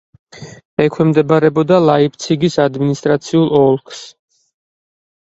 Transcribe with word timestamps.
ექვემდებარებოდა 0.85 1.77
ლაიფციგის 1.87 2.57
ადმინისტრაციულ 2.65 3.53
ოლქს. 3.59 4.01